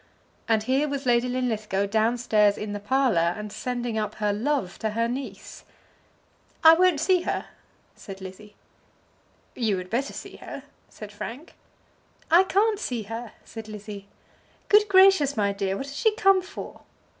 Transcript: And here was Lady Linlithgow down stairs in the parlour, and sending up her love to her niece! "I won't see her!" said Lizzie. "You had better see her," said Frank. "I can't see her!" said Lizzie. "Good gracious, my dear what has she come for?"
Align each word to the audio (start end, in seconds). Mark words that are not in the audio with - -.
And 0.47 0.63
here 0.63 0.87
was 0.87 1.05
Lady 1.05 1.29
Linlithgow 1.29 1.85
down 1.85 2.17
stairs 2.17 2.57
in 2.57 2.73
the 2.73 2.79
parlour, 2.79 3.35
and 3.37 3.53
sending 3.53 3.99
up 3.99 4.15
her 4.15 4.33
love 4.33 4.79
to 4.79 4.89
her 4.89 5.07
niece! 5.07 5.63
"I 6.63 6.73
won't 6.73 6.99
see 6.99 7.21
her!" 7.21 7.45
said 7.95 8.19
Lizzie. 8.19 8.55
"You 9.53 9.77
had 9.77 9.91
better 9.91 10.11
see 10.11 10.37
her," 10.37 10.63
said 10.89 11.11
Frank. 11.11 11.53
"I 12.31 12.45
can't 12.45 12.79
see 12.79 13.03
her!" 13.03 13.33
said 13.45 13.67
Lizzie. 13.69 14.07
"Good 14.69 14.87
gracious, 14.89 15.37
my 15.37 15.53
dear 15.53 15.77
what 15.77 15.85
has 15.85 15.95
she 15.95 16.15
come 16.15 16.41
for?" 16.41 16.81